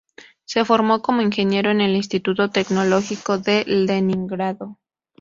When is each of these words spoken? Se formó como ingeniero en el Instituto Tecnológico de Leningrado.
Se 0.45 0.65
formó 0.65 1.03
como 1.03 1.21
ingeniero 1.21 1.69
en 1.69 1.79
el 1.79 1.95
Instituto 1.95 2.49
Tecnológico 2.49 3.37
de 3.37 3.65
Leningrado. 3.67 4.79